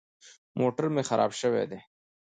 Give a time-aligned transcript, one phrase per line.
[0.59, 1.79] موټر مې خراب شوی دی.